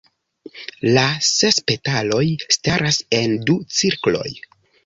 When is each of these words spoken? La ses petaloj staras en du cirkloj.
La 0.97 1.03
ses 1.27 1.59
petaloj 1.71 2.23
staras 2.57 3.01
en 3.21 3.39
du 3.51 3.59
cirkloj. 3.83 4.29